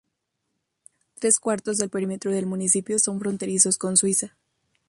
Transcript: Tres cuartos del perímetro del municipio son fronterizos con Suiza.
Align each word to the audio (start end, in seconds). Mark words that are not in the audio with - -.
Tres 1.19 1.39
cuartos 1.39 1.77
del 1.77 1.91
perímetro 1.91 2.31
del 2.31 2.47
municipio 2.47 2.97
son 2.97 3.19
fronterizos 3.19 3.77
con 3.77 3.97
Suiza. 3.97 4.35